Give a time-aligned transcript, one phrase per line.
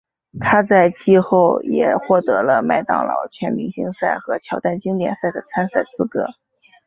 [0.39, 6.25] 他在季后也获得了麦当劳全明星赛和乔丹经典赛的参赛资格。